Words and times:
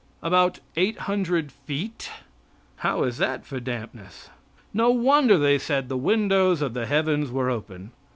About 0.23 0.61
eight 0.75 1.01
hundred 1.01 1.51
feet. 1.51 2.09
How 2.77 3.03
is 3.03 3.19
that 3.19 3.45
for 3.45 3.59
dampness? 3.59 4.31
No 4.73 4.89
wonder 4.89 5.37
they 5.37 5.59
said 5.59 5.89
the 5.89 5.95
windows 5.95 6.59
of 6.63 6.73
the 6.73 6.87
heavens 6.87 7.29
were 7.29 7.51
open. 7.51 7.91